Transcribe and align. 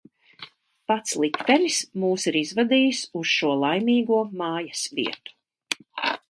Pats 0.91 1.13
liktenis 1.23 1.77
mūs 2.03 2.25
ir 2.31 2.37
izvadījis 2.41 3.03
uz 3.21 3.35
šo 3.35 3.53
laimīgo 3.65 4.19
mājas 4.41 4.83
vietu. 5.01 5.37